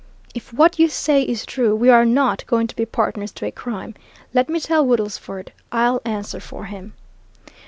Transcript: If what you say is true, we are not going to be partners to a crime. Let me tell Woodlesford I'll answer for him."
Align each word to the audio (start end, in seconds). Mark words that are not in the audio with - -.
If 0.33 0.51
what 0.51 0.79
you 0.79 0.89
say 0.89 1.21
is 1.21 1.45
true, 1.45 1.75
we 1.75 1.87
are 1.91 2.05
not 2.05 2.43
going 2.47 2.65
to 2.65 2.75
be 2.75 2.87
partners 2.87 3.31
to 3.33 3.45
a 3.45 3.51
crime. 3.51 3.93
Let 4.33 4.49
me 4.49 4.59
tell 4.59 4.83
Woodlesford 4.83 5.51
I'll 5.71 6.01
answer 6.03 6.39
for 6.39 6.65
him." 6.65 6.93